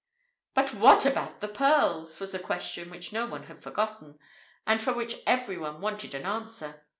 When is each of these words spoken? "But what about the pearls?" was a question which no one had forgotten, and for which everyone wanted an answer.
"But 0.55 0.73
what 0.73 1.05
about 1.05 1.41
the 1.41 1.47
pearls?" 1.47 2.19
was 2.19 2.33
a 2.33 2.39
question 2.39 2.89
which 2.89 3.13
no 3.13 3.27
one 3.27 3.43
had 3.43 3.61
forgotten, 3.61 4.17
and 4.65 4.81
for 4.81 4.93
which 4.93 5.17
everyone 5.27 5.79
wanted 5.79 6.15
an 6.15 6.25
answer. 6.25 6.87